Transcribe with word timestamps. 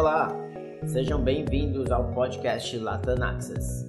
Olá, 0.00 0.30
sejam 0.86 1.22
bem-vindos 1.22 1.90
ao 1.90 2.10
podcast 2.14 2.74
Latam 2.78 3.22
Access. 3.22 3.84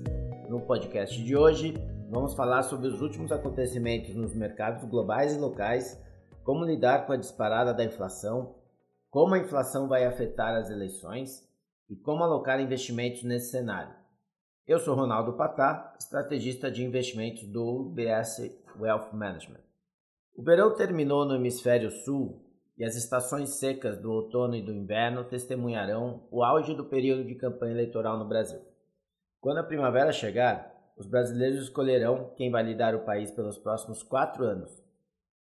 No 0.50 0.60
podcast 0.60 1.24
de 1.24 1.38
hoje, 1.38 1.74
vamos 2.10 2.34
falar 2.34 2.64
sobre 2.64 2.90
os 2.90 3.02
últimos 3.02 3.32
acontecimentos 3.32 4.14
nos 4.14 4.36
mercados 4.36 4.84
globais 4.84 5.34
e 5.34 5.40
locais, 5.40 5.98
como 6.44 6.66
lidar 6.66 7.08
com 7.08 7.14
a 7.14 7.16
disparada 7.16 7.74
da 7.74 7.86
inflação, 7.86 8.56
como 9.10 9.36
a 9.36 9.40
inflação 9.40 9.88
vai 9.88 10.04
afetar 10.04 10.54
as 10.54 10.70
eleições 10.70 11.48
e 11.90 11.96
como 11.96 12.26
alocar 12.26 12.60
investimentos 12.60 13.24
nesse 13.24 13.50
cenário. 13.50 13.96
Eu 14.68 14.80
sou 14.80 14.94
Ronaldo 14.94 15.38
Patá, 15.38 15.96
estrategista 15.98 16.70
de 16.70 16.84
investimentos 16.84 17.48
do 17.48 17.64
UBS 17.64 18.54
Wealth 18.78 19.14
Management. 19.14 19.64
O 20.36 20.44
verão 20.44 20.76
terminou 20.76 21.24
no 21.24 21.36
hemisfério 21.36 21.90
sul 21.90 22.51
e 22.82 22.84
as 22.84 22.96
estações 22.96 23.60
secas 23.60 24.00
do 24.00 24.12
outono 24.12 24.56
e 24.56 24.62
do 24.64 24.74
inverno 24.74 25.24
testemunharão 25.24 26.28
o 26.32 26.44
auge 26.44 26.74
do 26.74 26.84
período 26.84 27.24
de 27.24 27.36
campanha 27.36 27.74
eleitoral 27.74 28.18
no 28.18 28.28
Brasil. 28.28 28.60
Quando 29.40 29.60
a 29.60 29.64
primavera 29.64 30.12
chegar, 30.12 30.74
os 30.98 31.06
brasileiros 31.06 31.62
escolherão 31.62 32.34
quem 32.36 32.50
vai 32.50 32.64
lidar 32.64 32.96
o 32.96 33.06
país 33.06 33.30
pelos 33.30 33.56
próximos 33.56 34.02
quatro 34.02 34.44
anos. 34.44 34.84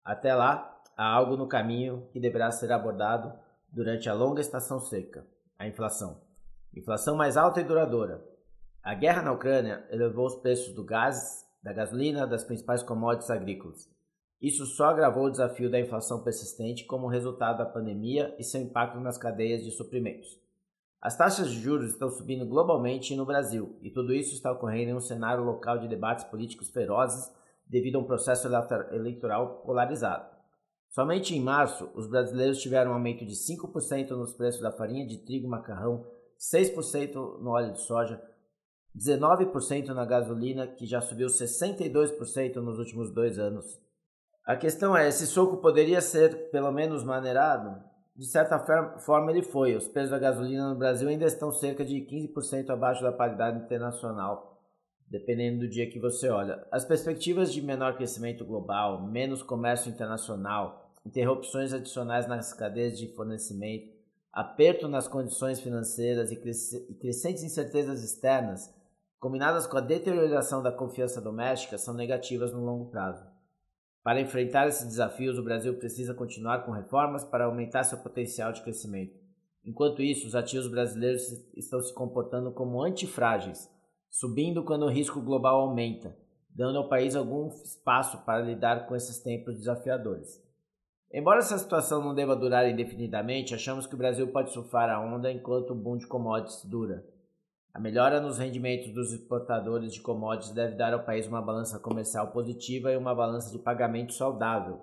Até 0.03 0.35
lá, 0.35 0.83
há 0.97 1.07
algo 1.13 1.37
no 1.37 1.47
caminho 1.47 2.09
que 2.11 2.19
deverá 2.19 2.51
ser 2.51 2.73
abordado 2.73 3.39
durante 3.71 4.09
a 4.09 4.15
longa 4.15 4.41
estação 4.41 4.81
seca: 4.81 5.27
a 5.59 5.69
inflação. 5.69 6.23
Inflação 6.75 7.17
mais 7.17 7.37
alta 7.37 7.61
e 7.61 7.65
duradoura. 7.65 8.25
A 8.83 8.95
guerra 8.95 9.21
na 9.21 9.33
Ucrânia 9.33 9.87
elevou 9.91 10.25
os 10.25 10.37
preços 10.37 10.75
do 10.75 10.83
gás, 10.83 11.47
da 11.63 11.75
gasolina, 11.75 12.27
das 12.27 12.45
principais 12.45 12.83
commodities 12.83 13.29
agrícolas. 13.29 13.95
Isso 14.41 14.67
só 14.67 14.87
agravou 14.87 15.25
o 15.25 15.31
desafio 15.31 15.71
da 15.71 15.81
inflação 15.81 16.23
persistente 16.23 16.85
como 16.85 17.09
resultado 17.09 17.59
da 17.59 17.65
pandemia 17.65 18.35
e 18.39 18.45
seu 18.45 18.61
impacto 18.61 19.01
nas 19.01 19.17
cadeias 19.17 19.65
de 19.65 19.71
suprimentos. 19.71 20.39
As 21.01 21.17
taxas 21.17 21.51
de 21.51 21.61
juros 21.61 21.91
estão 21.91 22.11
subindo 22.11 22.45
globalmente 22.47 23.15
e 23.15 23.17
no 23.17 23.25
Brasil, 23.25 23.79
e 23.81 23.91
tudo 23.91 24.13
isso 24.13 24.35
está 24.35 24.53
ocorrendo 24.53 24.91
em 24.91 24.95
um 24.95 25.01
cenário 25.01 25.45
local 25.45 25.79
de 25.79 25.89
debates 25.89 26.25
políticos 26.25 26.71
ferozes 26.71 27.31
devido 27.67 27.97
a 27.97 28.01
um 28.01 28.05
processo 28.05 28.49
eleitoral 28.93 29.63
polarizado. 29.65 30.37
Somente 30.89 31.35
em 31.35 31.41
março, 31.41 31.91
os 31.95 32.07
brasileiros 32.07 32.61
tiveram 32.61 32.91
um 32.91 32.95
aumento 32.95 33.25
de 33.25 33.35
5% 33.35 34.11
nos 34.11 34.33
preços 34.33 34.61
da 34.61 34.73
farinha 34.73 35.07
de 35.07 35.19
trigo 35.19 35.47
e 35.47 35.51
macarrão, 35.51 36.07
6% 36.39 37.39
no 37.41 37.51
óleo 37.51 37.73
de 37.73 37.81
soja, 37.81 38.23
19% 38.97 39.89
na 39.89 40.05
gasolina, 40.07 40.67
que 40.67 40.87
já 40.87 41.01
subiu 41.01 41.29
62% 41.29 42.57
nos 42.57 42.79
últimos 42.79 43.11
dois 43.11 43.39
anos, 43.39 43.79
a 44.47 44.55
questão 44.55 44.97
é, 44.97 45.09
esse 45.09 45.27
soco 45.27 45.57
poderia 45.57 46.01
ser 46.01 46.51
pelo 46.51 46.71
menos 46.71 47.03
maneirado? 47.03 47.83
De 48.15 48.25
certa 48.25 48.61
forma 49.01 49.33
ele 49.33 49.43
foi. 49.43 49.75
Os 49.75 49.89
preços 49.89 50.13
da 50.13 50.21
gasolina 50.21 50.71
no 50.71 50.79
Brasil 50.79 51.09
ainda 51.09 51.25
estão 51.25 51.51
cerca 51.51 51.85
de 51.85 51.97
15% 51.97 52.71
abaixo 52.71 53.03
da 53.03 53.11
paridade 53.11 53.59
internacional, 53.59 54.63
dependendo 55.11 55.59
do 55.59 55.69
dia 55.69 55.91
que 55.91 55.99
você 55.99 56.29
olha. 56.29 56.65
As 56.71 56.85
perspectivas 56.85 57.53
de 57.53 57.61
menor 57.61 57.97
crescimento 57.97 58.45
global, 58.45 59.03
menos 59.03 59.43
comércio 59.43 59.91
internacional, 59.91 60.93
interrupções 61.05 61.73
adicionais 61.73 62.29
nas 62.29 62.55
cadeias 62.55 62.97
de 62.97 63.09
fornecimento, 63.09 63.93
aperto 64.33 64.87
nas 64.87 65.09
condições 65.09 65.59
financeiras 65.59 66.31
e 66.31 66.37
crescentes 67.01 67.43
incertezas 67.43 68.05
externas, 68.05 68.73
combinadas 69.19 69.67
com 69.67 69.77
a 69.77 69.81
deterioração 69.81 70.63
da 70.63 70.71
confiança 70.71 71.21
doméstica, 71.21 71.77
são 71.77 71.95
negativas 71.95 72.53
no 72.53 72.65
longo 72.65 72.87
prazo. 72.93 73.36
Para 74.07 74.21
enfrentar 74.21 74.69
esses 74.69 74.87
desafios, 74.87 75.37
o 75.37 75.43
Brasil 75.43 75.75
precisa 75.75 76.15
continuar 76.15 76.65
com 76.65 76.71
reformas 76.71 77.25
para 77.25 77.47
aumentar 77.47 77.83
seu 77.83 77.99
potencial 77.99 78.53
de 78.53 78.63
crescimento. 78.63 79.19
Enquanto 79.65 80.01
isso, 80.01 80.29
os 80.29 80.37
ativos 80.37 80.69
brasileiros 80.69 81.23
estão 81.57 81.81
se 81.81 81.93
comportando 81.93 82.53
como 82.53 82.81
antifrágeis, 82.85 83.69
subindo 84.09 84.63
quando 84.63 84.85
o 84.85 84.89
risco 84.89 85.21
global 85.21 85.63
aumenta, 85.63 86.17
dando 86.49 86.79
ao 86.79 86.89
país 86.89 87.17
algum 87.17 87.49
espaço 87.49 88.25
para 88.25 88.45
lidar 88.45 88.87
com 88.87 88.95
esses 88.95 89.19
tempos 89.19 89.57
desafiadores. 89.57 90.41
Embora 91.13 91.41
essa 91.41 91.59
situação 91.59 92.01
não 92.01 92.15
deva 92.15 92.37
durar 92.37 92.71
indefinidamente, 92.71 93.57
achamos 93.57 93.89
que 93.89 93.97
o 93.97 93.99
Brasil 93.99 94.29
pode 94.29 94.53
surfar 94.53 94.89
a 94.89 95.01
onda 95.01 95.33
enquanto 95.33 95.73
o 95.73 95.75
boom 95.75 95.97
de 95.97 96.07
commodities 96.07 96.65
dura. 96.65 97.05
A 97.77 97.79
melhora 97.79 98.23
nos 98.23 98.39
rendimentos 98.39 98.91
dos 98.95 99.13
exportadores 99.13 99.93
de 99.93 100.01
commodities 100.01 100.55
deve 100.55 100.77
dar 100.77 100.95
ao 100.95 101.05
país 101.05 101.27
uma 101.27 101.43
balança 101.43 101.79
comercial 101.79 102.29
positiva 102.29 102.91
e 102.91 102.97
uma 102.97 103.15
balança 103.15 103.53
de 103.53 103.59
pagamento 103.59 104.15
saudável, 104.15 104.81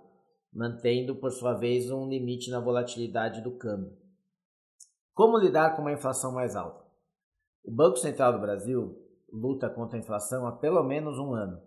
mantendo, 0.53 1.15
por 1.15 1.31
sua 1.31 1.55
vez, 1.55 1.89
um 1.89 2.07
limite 2.07 2.51
na 2.51 2.59
volatilidade 2.59 3.41
do 3.41 3.57
câmbio. 3.57 3.97
Como 5.11 5.39
lidar 5.39 5.75
com 5.75 5.81
uma 5.81 5.91
inflação 5.91 6.33
mais 6.33 6.55
alta? 6.55 6.85
O 7.65 7.71
Banco 7.71 7.97
Central 7.97 8.33
do 8.33 8.39
Brasil 8.39 8.95
luta 9.27 9.71
contra 9.71 9.97
a 9.97 9.99
inflação 9.99 10.45
há 10.45 10.51
pelo 10.51 10.83
menos 10.83 11.17
um 11.17 11.33
ano. 11.33 11.59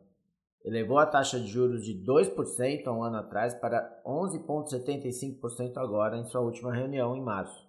Elevou 0.65 0.97
a 0.97 1.07
taxa 1.07 1.41
de 1.41 1.49
juros 1.49 1.85
de 1.85 2.05
2% 2.05 2.87
há 2.87 2.93
um 2.93 3.03
ano 3.03 3.17
atrás 3.17 3.53
para 3.53 4.01
11,75% 4.07 5.77
agora 5.79 6.19
em 6.19 6.25
sua 6.25 6.43
última 6.43 6.73
reunião 6.73 7.17
em 7.17 7.21
março 7.21 7.66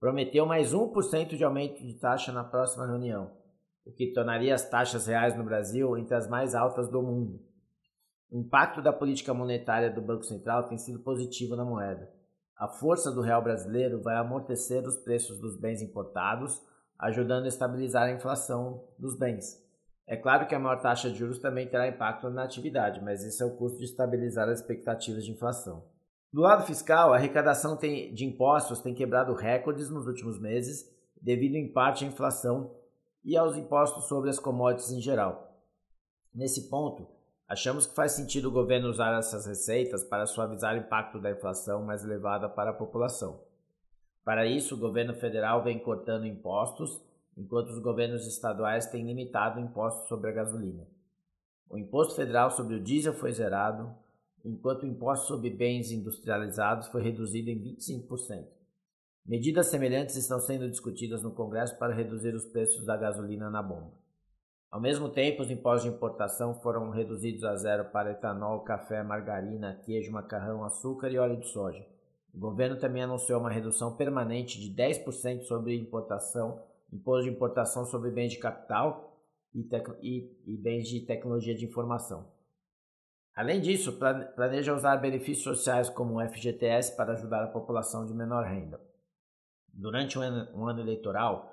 prometeu 0.00 0.46
mais 0.46 0.72
1% 0.72 1.36
de 1.36 1.44
aumento 1.44 1.86
de 1.86 1.92
taxa 1.94 2.32
na 2.32 2.42
próxima 2.42 2.86
reunião, 2.86 3.30
o 3.84 3.92
que 3.92 4.12
tornaria 4.14 4.54
as 4.54 4.66
taxas 4.66 5.06
reais 5.06 5.36
no 5.36 5.44
Brasil 5.44 5.96
entre 5.98 6.14
as 6.14 6.26
mais 6.26 6.54
altas 6.54 6.88
do 6.88 7.02
mundo. 7.02 7.38
O 8.30 8.38
impacto 8.38 8.80
da 8.80 8.92
política 8.92 9.34
monetária 9.34 9.90
do 9.90 10.00
Banco 10.00 10.24
Central 10.24 10.68
tem 10.68 10.78
sido 10.78 11.00
positivo 11.00 11.54
na 11.54 11.64
moeda. 11.64 12.10
A 12.56 12.66
força 12.66 13.12
do 13.12 13.20
real 13.20 13.42
brasileiro 13.42 14.00
vai 14.00 14.16
amortecer 14.16 14.86
os 14.86 14.96
preços 14.96 15.38
dos 15.38 15.56
bens 15.56 15.82
importados, 15.82 16.62
ajudando 16.98 17.44
a 17.44 17.48
estabilizar 17.48 18.04
a 18.04 18.12
inflação 18.12 18.84
dos 18.98 19.18
bens. 19.18 19.62
É 20.06 20.16
claro 20.16 20.46
que 20.46 20.54
a 20.54 20.58
maior 20.58 20.80
taxa 20.80 21.10
de 21.10 21.18
juros 21.18 21.38
também 21.38 21.68
terá 21.68 21.88
impacto 21.88 22.30
na 22.30 22.44
atividade, 22.44 23.02
mas 23.02 23.24
esse 23.24 23.42
é 23.42 23.46
o 23.46 23.56
custo 23.56 23.78
de 23.78 23.84
estabilizar 23.84 24.48
as 24.48 24.60
expectativas 24.60 25.24
de 25.24 25.32
inflação. 25.32 25.84
Do 26.32 26.42
lado 26.42 26.64
fiscal, 26.64 27.12
a 27.12 27.16
arrecadação 27.16 27.76
tem, 27.76 28.14
de 28.14 28.24
impostos 28.24 28.80
tem 28.80 28.94
quebrado 28.94 29.34
recordes 29.34 29.90
nos 29.90 30.06
últimos 30.06 30.38
meses, 30.38 30.88
devido 31.20 31.56
em 31.56 31.72
parte 31.72 32.04
à 32.04 32.08
inflação 32.08 32.72
e 33.24 33.36
aos 33.36 33.56
impostos 33.56 34.04
sobre 34.04 34.30
as 34.30 34.38
commodities 34.38 34.92
em 34.92 35.00
geral. 35.00 35.60
Nesse 36.32 36.70
ponto, 36.70 37.08
achamos 37.48 37.84
que 37.84 37.96
faz 37.96 38.12
sentido 38.12 38.46
o 38.46 38.52
governo 38.52 38.88
usar 38.88 39.18
essas 39.18 39.44
receitas 39.44 40.04
para 40.04 40.24
suavizar 40.24 40.74
o 40.74 40.78
impacto 40.78 41.18
da 41.18 41.32
inflação 41.32 41.84
mais 41.84 42.04
elevada 42.04 42.48
para 42.48 42.70
a 42.70 42.74
população. 42.74 43.40
Para 44.24 44.46
isso, 44.46 44.76
o 44.76 44.78
governo 44.78 45.14
federal 45.14 45.64
vem 45.64 45.80
cortando 45.80 46.26
impostos, 46.26 47.02
enquanto 47.36 47.70
os 47.70 47.80
governos 47.80 48.24
estaduais 48.26 48.86
têm 48.86 49.04
limitado 49.04 49.58
impostos 49.58 50.06
sobre 50.06 50.30
a 50.30 50.32
gasolina. 50.32 50.86
O 51.68 51.76
imposto 51.76 52.14
federal 52.14 52.52
sobre 52.52 52.76
o 52.76 52.80
diesel 52.80 53.14
foi 53.14 53.32
zerado, 53.32 53.92
enquanto 54.44 54.82
o 54.82 54.86
imposto 54.86 55.26
sobre 55.26 55.50
bens 55.50 55.90
industrializados 55.90 56.88
foi 56.88 57.02
reduzido 57.02 57.50
em 57.50 57.60
25%. 57.60 58.46
Medidas 59.24 59.66
semelhantes 59.66 60.16
estão 60.16 60.40
sendo 60.40 60.68
discutidas 60.68 61.22
no 61.22 61.30
Congresso 61.30 61.78
para 61.78 61.94
reduzir 61.94 62.34
os 62.34 62.46
preços 62.46 62.84
da 62.84 62.96
gasolina 62.96 63.50
na 63.50 63.62
bomba. 63.62 63.92
Ao 64.70 64.80
mesmo 64.80 65.08
tempo, 65.08 65.42
os 65.42 65.50
impostos 65.50 65.90
de 65.90 65.96
importação 65.96 66.54
foram 66.54 66.90
reduzidos 66.90 67.44
a 67.44 67.56
zero 67.56 67.86
para 67.86 68.12
etanol, 68.12 68.60
café, 68.60 69.02
margarina, 69.02 69.80
queijo, 69.84 70.12
macarrão, 70.12 70.64
açúcar 70.64 71.10
e 71.10 71.18
óleo 71.18 71.40
de 71.40 71.48
soja. 71.48 71.84
O 72.32 72.38
governo 72.38 72.78
também 72.78 73.02
anunciou 73.02 73.40
uma 73.40 73.50
redução 73.50 73.96
permanente 73.96 74.60
de 74.60 74.72
10% 74.72 75.42
sobre 75.42 75.76
importação, 75.76 76.62
imposto 76.92 77.24
de 77.24 77.30
importação 77.30 77.84
sobre 77.84 78.10
bens 78.10 78.30
de 78.30 78.38
capital 78.38 79.20
e, 79.52 79.68
e, 80.02 80.36
e 80.46 80.56
bens 80.56 80.88
de 80.88 81.00
tecnologia 81.00 81.54
de 81.54 81.64
informação. 81.64 82.26
Além 83.40 83.58
disso, 83.58 83.98
planeja 84.36 84.74
usar 84.74 84.98
benefícios 84.98 85.56
sociais 85.56 85.88
como 85.88 86.18
o 86.18 86.28
FGTS 86.28 86.94
para 86.94 87.14
ajudar 87.14 87.42
a 87.42 87.48
população 87.48 88.04
de 88.04 88.12
menor 88.12 88.44
renda. 88.44 88.78
Durante 89.72 90.18
um 90.18 90.68
ano, 90.68 90.78
eleitoral, 90.78 91.50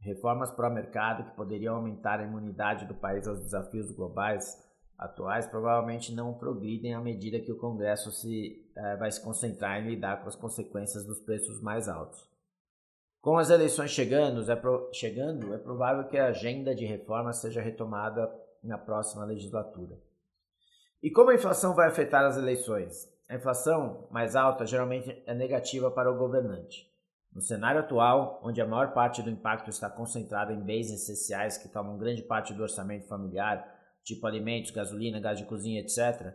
reformas 0.00 0.50
pró-mercado 0.50 1.22
que 1.22 1.36
poderiam 1.36 1.76
aumentar 1.76 2.18
a 2.18 2.24
imunidade 2.24 2.86
do 2.86 2.94
país 2.96 3.28
aos 3.28 3.38
desafios 3.38 3.92
globais 3.92 4.60
atuais 4.98 5.46
provavelmente 5.46 6.12
não 6.12 6.34
progridem 6.34 6.92
à 6.92 7.00
medida 7.00 7.38
que 7.38 7.52
o 7.52 7.58
Congresso 7.58 8.10
se, 8.10 8.68
eh, 8.76 8.96
vai 8.96 9.12
se 9.12 9.22
concentrar 9.22 9.80
em 9.80 9.90
lidar 9.90 10.22
com 10.22 10.28
as 10.28 10.34
consequências 10.34 11.06
dos 11.06 11.20
preços 11.20 11.62
mais 11.62 11.88
altos. 11.88 12.28
Com 13.20 13.38
as 13.38 13.48
eleições 13.48 13.92
chegando 13.92 14.50
é, 14.50 14.56
pro, 14.56 14.90
chegando, 14.92 15.54
é 15.54 15.58
provável 15.58 16.08
que 16.08 16.18
a 16.18 16.26
agenda 16.26 16.74
de 16.74 16.84
reformas 16.84 17.36
seja 17.36 17.62
retomada 17.62 18.28
na 18.60 18.76
próxima 18.76 19.24
legislatura. 19.24 19.96
E 21.02 21.10
como 21.10 21.30
a 21.30 21.34
inflação 21.34 21.74
vai 21.74 21.88
afetar 21.88 22.24
as 22.24 22.36
eleições? 22.36 23.12
A 23.28 23.34
inflação 23.34 24.06
mais 24.12 24.36
alta 24.36 24.64
geralmente 24.64 25.20
é 25.26 25.34
negativa 25.34 25.90
para 25.90 26.08
o 26.08 26.16
governante. 26.16 26.86
No 27.34 27.40
cenário 27.40 27.80
atual, 27.80 28.40
onde 28.44 28.60
a 28.60 28.66
maior 28.66 28.92
parte 28.94 29.20
do 29.20 29.28
impacto 29.28 29.68
está 29.68 29.90
concentrada 29.90 30.52
em 30.52 30.62
bens 30.62 30.92
essenciais 30.92 31.58
que 31.58 31.68
tomam 31.68 31.98
grande 31.98 32.22
parte 32.22 32.54
do 32.54 32.62
orçamento 32.62 33.08
familiar, 33.08 33.66
tipo 34.04 34.24
alimentos, 34.28 34.70
gasolina, 34.70 35.18
gás 35.18 35.38
de 35.38 35.44
cozinha, 35.44 35.80
etc., 35.80 36.34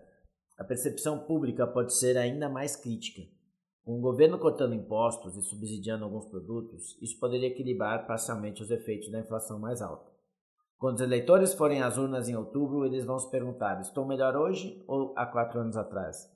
a 0.58 0.66
percepção 0.66 1.20
pública 1.20 1.66
pode 1.66 1.94
ser 1.94 2.18
ainda 2.18 2.50
mais 2.50 2.76
crítica. 2.76 3.22
Com 3.86 4.00
o 4.00 4.02
governo 4.02 4.38
cortando 4.38 4.74
impostos 4.74 5.38
e 5.38 5.44
subsidiando 5.44 6.04
alguns 6.04 6.26
produtos, 6.26 7.02
isso 7.02 7.18
poderia 7.20 7.48
equilibrar 7.48 8.06
parcialmente 8.06 8.62
os 8.62 8.70
efeitos 8.70 9.10
da 9.10 9.20
inflação 9.20 9.60
mais 9.60 9.82
alta. 9.82 10.17
Quando 10.78 10.96
os 10.96 11.02
eleitores 11.02 11.54
forem 11.54 11.82
às 11.82 11.98
urnas 11.98 12.30
em 12.30 12.36
outubro, 12.36 12.86
eles 12.86 13.04
vão 13.04 13.18
se 13.18 13.30
perguntar: 13.32 13.82
estou 13.82 14.06
melhor 14.06 14.36
hoje 14.36 14.84
ou 14.88 15.14
há 15.18 15.26
quatro 15.26 15.60
anos 15.60 15.76
atrás? 15.76 16.30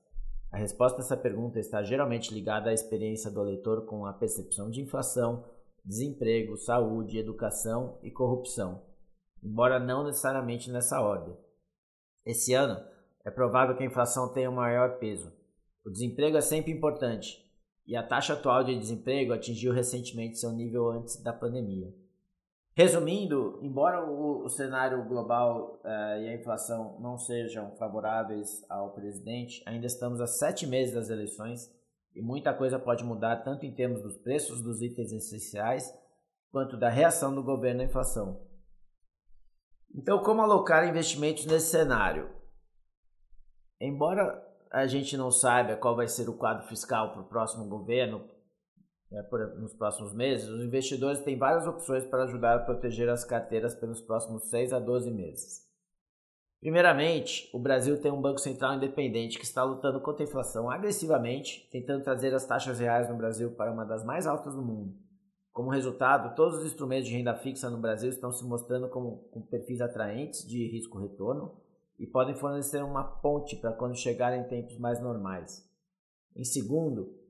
A 0.51 0.57
resposta 0.57 0.99
a 0.99 1.03
essa 1.03 1.15
pergunta 1.15 1.59
está 1.59 1.83
geralmente 1.83 2.33
ligada 2.33 2.69
à 2.69 2.73
experiência 2.73 3.31
do 3.31 3.41
eleitor 3.41 3.85
com 3.85 4.05
a 4.05 4.13
percepção 4.13 4.69
de 4.69 4.81
inflação, 4.81 5.45
desemprego, 5.85 6.57
saúde, 6.57 7.17
educação 7.17 7.99
e 8.03 8.11
corrupção, 8.11 8.81
embora 9.43 9.79
não 9.79 10.03
necessariamente 10.03 10.69
nessa 10.69 10.99
ordem. 10.99 11.37
Esse 12.25 12.53
ano, 12.53 12.83
é 13.23 13.29
provável 13.29 13.77
que 13.77 13.83
a 13.83 13.85
inflação 13.85 14.33
tenha 14.33 14.49
um 14.49 14.55
maior 14.55 14.97
peso. 14.97 15.31
O 15.85 15.89
desemprego 15.89 16.37
é 16.37 16.41
sempre 16.41 16.71
importante, 16.71 17.45
e 17.85 17.95
a 17.95 18.05
taxa 18.05 18.33
atual 18.33 18.63
de 18.63 18.77
desemprego 18.77 19.33
atingiu 19.33 19.71
recentemente 19.71 20.37
seu 20.37 20.51
nível 20.51 20.89
antes 20.89 21.21
da 21.21 21.31
pandemia. 21.31 22.00
Resumindo, 22.73 23.59
embora 23.61 24.09
o, 24.09 24.45
o 24.45 24.49
cenário 24.49 25.03
global 25.03 25.81
uh, 25.83 26.21
e 26.21 26.29
a 26.29 26.35
inflação 26.35 26.97
não 27.01 27.17
sejam 27.17 27.75
favoráveis 27.75 28.65
ao 28.69 28.93
presidente, 28.93 29.61
ainda 29.65 29.85
estamos 29.85 30.21
a 30.21 30.27
sete 30.27 30.65
meses 30.65 30.93
das 30.93 31.09
eleições 31.09 31.69
e 32.15 32.21
muita 32.21 32.53
coisa 32.53 32.79
pode 32.79 33.03
mudar 33.03 33.43
tanto 33.43 33.65
em 33.65 33.73
termos 33.73 34.01
dos 34.01 34.17
preços 34.17 34.61
dos 34.61 34.81
itens 34.81 35.11
essenciais 35.11 35.93
quanto 36.49 36.77
da 36.77 36.89
reação 36.89 37.35
do 37.35 37.43
governo 37.43 37.81
à 37.81 37.85
inflação. 37.85 38.41
Então, 39.93 40.23
como 40.23 40.41
alocar 40.41 40.87
investimentos 40.87 41.45
nesse 41.45 41.71
cenário? 41.71 42.29
Embora 43.79 44.41
a 44.71 44.87
gente 44.87 45.17
não 45.17 45.29
saiba 45.29 45.75
qual 45.75 45.95
vai 45.95 46.07
ser 46.07 46.29
o 46.29 46.37
quadro 46.37 46.65
fiscal 46.67 47.11
para 47.11 47.21
o 47.21 47.27
próximo 47.27 47.67
governo, 47.67 48.25
né, 49.11 49.21
por, 49.23 49.59
nos 49.59 49.73
próximos 49.73 50.13
meses, 50.13 50.47
os 50.47 50.63
investidores 50.63 51.19
têm 51.19 51.37
várias 51.37 51.67
opções 51.67 52.05
para 52.05 52.23
ajudar 52.23 52.55
a 52.55 52.59
proteger 52.59 53.09
as 53.09 53.25
carteiras 53.25 53.75
pelos 53.75 54.01
próximos 54.01 54.49
6 54.49 54.71
a 54.71 54.79
12 54.79 55.11
meses. 55.11 55.69
Primeiramente, 56.61 57.49
o 57.53 57.59
Brasil 57.59 57.99
tem 57.99 58.11
um 58.11 58.21
Banco 58.21 58.39
Central 58.39 58.75
independente 58.75 59.37
que 59.39 59.45
está 59.45 59.63
lutando 59.63 59.99
contra 59.99 60.23
a 60.23 60.27
inflação 60.27 60.69
agressivamente, 60.69 61.67
tentando 61.71 62.03
trazer 62.03 62.33
as 62.33 62.45
taxas 62.45 62.79
reais 62.79 63.09
no 63.09 63.17
Brasil 63.17 63.51
para 63.51 63.71
uma 63.71 63.83
das 63.83 64.05
mais 64.05 64.27
altas 64.27 64.55
do 64.55 64.61
mundo. 64.61 64.95
Como 65.51 65.71
resultado, 65.71 66.35
todos 66.35 66.59
os 66.59 66.65
instrumentos 66.65 67.09
de 67.09 67.15
renda 67.15 67.35
fixa 67.35 67.69
no 67.69 67.79
Brasil 67.79 68.09
estão 68.09 68.31
se 68.31 68.45
mostrando 68.45 68.87
como 68.89 69.27
com 69.31 69.41
perfis 69.41 69.81
atraentes 69.81 70.47
de 70.47 70.67
risco-retorno 70.67 71.57
e 71.99 72.07
podem 72.07 72.35
fornecer 72.35 72.81
uma 72.83 73.03
ponte 73.03 73.55
para 73.55 73.73
quando 73.73 73.97
chegarem 73.97 74.47
tempos 74.47 74.77
mais 74.77 75.01
normais. 75.01 75.67
Em 76.35 76.45
segundo, 76.45 77.20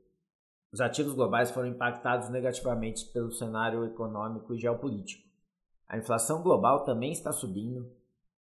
os 0.71 0.79
ativos 0.79 1.13
globais 1.13 1.51
foram 1.51 1.67
impactados 1.67 2.29
negativamente 2.29 3.05
pelo 3.11 3.31
cenário 3.31 3.83
econômico 3.85 4.53
e 4.53 4.57
geopolítico. 4.57 5.27
A 5.87 5.97
inflação 5.97 6.41
global 6.41 6.85
também 6.85 7.11
está 7.11 7.33
subindo 7.33 7.91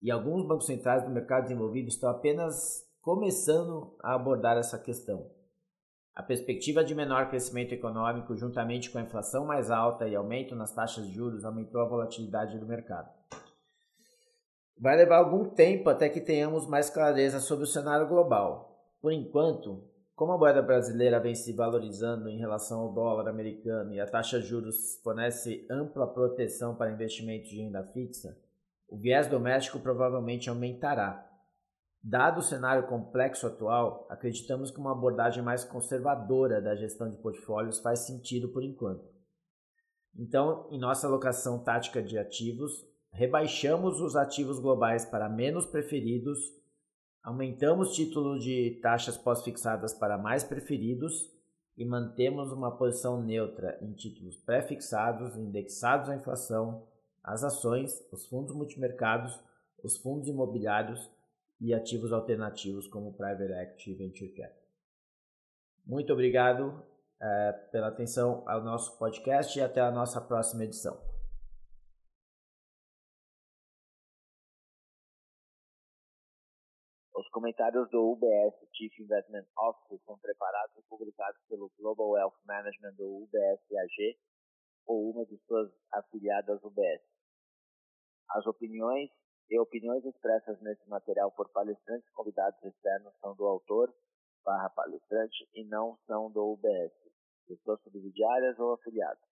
e 0.00 0.10
alguns 0.10 0.46
bancos 0.46 0.66
centrais 0.66 1.02
do 1.02 1.10
mercado 1.10 1.44
desenvolvido 1.44 1.88
estão 1.88 2.08
apenas 2.08 2.88
começando 3.00 3.96
a 4.02 4.14
abordar 4.14 4.56
essa 4.56 4.78
questão. 4.78 5.28
A 6.14 6.22
perspectiva 6.22 6.84
de 6.84 6.94
menor 6.94 7.28
crescimento 7.28 7.72
econômico, 7.72 8.36
juntamente 8.36 8.90
com 8.90 8.98
a 8.98 9.02
inflação 9.02 9.44
mais 9.44 9.70
alta 9.70 10.06
e 10.06 10.14
aumento 10.14 10.54
nas 10.54 10.72
taxas 10.72 11.06
de 11.06 11.14
juros, 11.14 11.44
aumentou 11.44 11.80
a 11.80 11.88
volatilidade 11.88 12.58
do 12.58 12.66
mercado. 12.66 13.10
Vai 14.78 14.96
levar 14.96 15.16
algum 15.16 15.44
tempo 15.44 15.90
até 15.90 16.08
que 16.08 16.20
tenhamos 16.20 16.66
mais 16.66 16.88
clareza 16.88 17.40
sobre 17.40 17.64
o 17.64 17.66
cenário 17.68 18.08
global. 18.08 18.94
Por 19.00 19.12
enquanto, 19.12 19.84
como 20.20 20.32
a 20.32 20.36
moeda 20.36 20.60
brasileira 20.60 21.18
vem 21.18 21.34
se 21.34 21.50
valorizando 21.50 22.28
em 22.28 22.36
relação 22.36 22.80
ao 22.80 22.92
dólar 22.92 23.26
americano 23.26 23.94
e 23.94 23.98
a 23.98 24.06
taxa 24.06 24.38
de 24.38 24.48
juros 24.48 25.00
fornece 25.02 25.66
ampla 25.70 26.06
proteção 26.06 26.74
para 26.76 26.92
investimentos 26.92 27.48
de 27.48 27.56
renda 27.56 27.82
fixa, 27.84 28.36
o 28.86 28.98
viés 28.98 29.26
doméstico 29.28 29.80
provavelmente 29.80 30.50
aumentará, 30.50 31.26
Dado 32.02 32.40
o 32.40 32.42
cenário 32.42 32.86
complexo 32.86 33.46
atual, 33.46 34.06
acreditamos 34.10 34.70
que 34.70 34.78
uma 34.78 34.92
abordagem 34.92 35.42
mais 35.42 35.64
conservadora 35.64 36.60
da 36.60 36.74
gestão 36.74 37.10
de 37.10 37.16
portfólios 37.16 37.78
faz 37.78 38.00
sentido 38.00 38.50
por 38.50 38.62
enquanto. 38.62 39.08
Então, 40.14 40.68
em 40.70 40.78
nossa 40.78 41.06
alocação 41.06 41.64
tática 41.64 42.02
de 42.02 42.18
ativos, 42.18 42.72
rebaixamos 43.10 44.00
os 44.02 44.16
ativos 44.16 44.58
globais 44.58 45.06
para 45.06 45.30
menos 45.30 45.64
preferidos, 45.64 46.38
aumentamos 47.22 47.94
título 47.94 48.38
de 48.38 48.78
taxas 48.82 49.16
pós-fixadas 49.16 49.94
para 49.94 50.18
mais 50.18 50.42
preferidos 50.42 51.30
e 51.76 51.84
mantemos 51.84 52.52
uma 52.52 52.76
posição 52.76 53.22
neutra 53.22 53.78
em 53.80 53.92
títulos 53.92 54.36
pré-fixados, 54.36 55.36
indexados 55.36 56.08
à 56.08 56.16
inflação, 56.16 56.86
as 57.22 57.44
ações, 57.44 57.92
os 58.12 58.26
fundos 58.26 58.54
multimercados, 58.54 59.38
os 59.82 59.96
fundos 59.96 60.28
imobiliários 60.28 61.10
e 61.60 61.74
ativos 61.74 62.12
alternativos 62.12 62.86
como 62.86 63.14
Private 63.14 63.52
Equity 63.52 63.90
e 63.90 63.94
Venture 63.94 64.30
Capital. 64.30 64.60
Muito 65.86 66.12
obrigado 66.12 66.82
é, 67.20 67.52
pela 67.70 67.88
atenção 67.88 68.42
ao 68.46 68.62
nosso 68.62 68.98
podcast 68.98 69.58
e 69.58 69.62
até 69.62 69.80
a 69.80 69.90
nossa 69.90 70.20
próxima 70.20 70.64
edição. 70.64 71.09
Comentários 77.40 77.88
do 77.88 78.12
UBS 78.12 78.52
Chief 78.74 78.92
Investment 79.00 79.46
Officer 79.56 79.98
são 80.04 80.18
preparados 80.18 80.76
e 80.76 80.82
publicados 80.82 81.40
pelo 81.48 81.72
Global 81.78 82.10
Wealth 82.10 82.36
Management 82.44 82.92
do 82.96 83.22
UBS 83.22 83.60
AG 83.78 84.18
ou 84.86 85.10
uma 85.10 85.24
de 85.24 85.38
suas 85.46 85.72
afiliadas 85.90 86.62
UBS. 86.62 87.00
As 88.32 88.46
opiniões 88.46 89.10
e 89.48 89.58
opiniões 89.58 90.04
expressas 90.04 90.60
nesse 90.60 90.86
material 90.86 91.32
por 91.32 91.48
palestrantes 91.48 92.10
convidados 92.10 92.62
externos 92.62 93.14
são 93.22 93.34
do 93.34 93.46
autor 93.46 93.90
barra 94.44 94.68
palestrante 94.68 95.48
e 95.54 95.64
não 95.64 95.96
são 96.06 96.30
do 96.30 96.52
UBS, 96.52 96.92
pessoas 97.48 97.80
subsidiárias 97.82 98.58
ou 98.58 98.74
afiliados. 98.74 99.29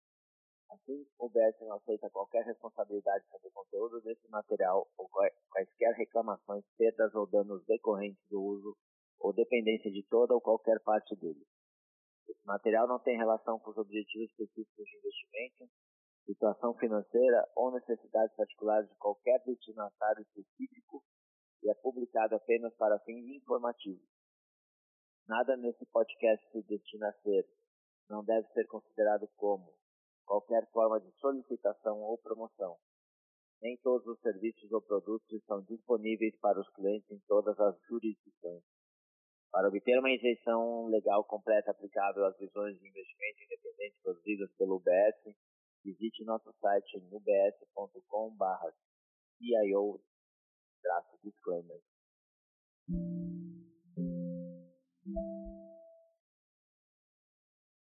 Assim, 0.69 1.05
o 1.19 1.25
UBS 1.27 1.59
não 1.61 1.73
aceita 1.73 2.09
qualquer 2.09 2.43
responsabilidade 2.45 3.25
sobre 3.29 3.47
o 3.47 3.51
conteúdo 3.51 4.01
desse 4.01 4.27
material 4.29 4.87
ou 4.97 5.09
quaisquer 5.49 5.93
reclamações, 5.93 6.63
perdas 6.77 7.13
ou 7.15 7.27
danos 7.27 7.63
decorrentes 7.65 8.23
do 8.29 8.41
uso 8.41 8.75
ou 9.19 9.33
dependência 9.33 9.91
de 9.91 10.03
toda 10.09 10.33
ou 10.33 10.41
qualquer 10.41 10.79
parte 10.81 11.15
dele. 11.15 11.45
Esse 12.27 12.45
material 12.45 12.87
não 12.87 12.99
tem 12.99 13.17
relação 13.17 13.59
com 13.59 13.71
os 13.71 13.77
objetivos 13.77 14.29
específicos 14.29 14.85
de 14.85 14.97
investimento 14.97 15.69
situação 16.25 16.73
financeira 16.75 17.47
ou 17.55 17.71
necessidades 17.71 18.35
particulares 18.35 18.89
de 18.89 18.95
qualquer 18.95 19.41
destinatário 19.45 20.21
específico 20.23 21.03
e 21.63 21.69
é 21.69 21.73
publicado 21.75 22.35
apenas 22.35 22.73
para 22.75 22.99
fins 22.99 23.25
informativos. 23.29 24.03
Nada 25.27 25.55
nesse 25.55 25.85
podcast 25.87 26.43
se 26.51 26.61
destina 26.63 27.09
a 27.09 27.13
ser, 27.21 27.47
não 28.09 28.23
deve 28.23 28.47
ser 28.53 28.67
considerado 28.67 29.27
como 29.35 29.73
qualquer 30.25 30.67
forma 30.71 30.99
de 30.99 31.11
solicitação 31.19 32.01
ou 32.01 32.17
promoção. 32.17 32.75
Nem 33.61 33.77
todos 33.77 34.05
os 34.07 34.19
serviços 34.19 34.69
ou 34.71 34.81
produtos 34.81 35.31
estão 35.31 35.61
disponíveis 35.63 36.35
para 36.39 36.59
os 36.59 36.69
clientes 36.71 37.09
em 37.09 37.19
todas 37.27 37.57
as 37.59 37.79
jurisdições. 37.87 38.63
Para 39.51 39.69
obter 39.69 39.97
uma 39.97 40.11
isenção 40.11 40.87
legal 40.87 41.23
completa 41.23 41.71
aplicável 41.71 42.25
às 42.25 42.37
visões 42.37 42.77
de 42.77 42.85
investimento 42.87 43.43
independente 43.43 43.95
produzidas 44.03 44.51
pelo 44.57 44.75
UBS, 44.75 45.33
visite 45.83 46.25
nosso 46.25 46.51
site 46.59 46.97
em 46.97 47.07
ubs.com.br 47.11 48.73
CIO-disclaimer. 49.37 51.81